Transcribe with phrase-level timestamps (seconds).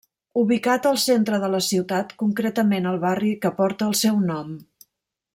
[0.43, 4.51] Ubicat al centre de la ciutat concretament al barri que porta el seu nom.